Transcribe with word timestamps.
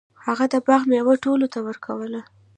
هغه 0.25 0.45
د 0.53 0.55
باغ 0.67 0.81
میوه 0.91 1.15
ټولو 1.25 1.45
ته 1.53 1.59
ورکوله. 1.67 2.21